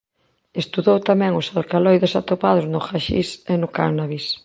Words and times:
Estudou 0.63 0.97
tamén 1.09 1.33
os 1.41 1.47
alcaloides 1.59 2.13
atopados 2.21 2.65
no 2.73 2.79
haxix 2.87 3.27
e 3.51 3.53
no 3.61 3.67
cánnabis. 3.77 4.25